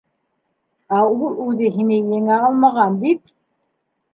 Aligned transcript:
—Ә 0.99 1.01
ул 1.17 1.35
үҙе 1.49 1.69
һине 1.75 1.99
еңә 2.15 2.41
алмаған 2.49 2.99
бит! 3.05 3.37